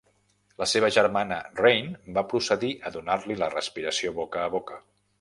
[0.61, 4.85] La seva germana Rain va procedir a donar-li la respiració boca a boca.